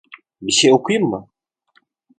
Bir 0.41 0.51
şey 0.51 0.73
okuyayım 0.73 1.09
mı? 1.09 1.29